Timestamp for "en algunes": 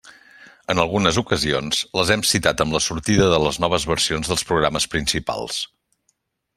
0.73-1.19